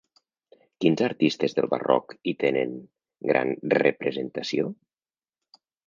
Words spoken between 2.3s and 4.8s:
hi tenen gran representació?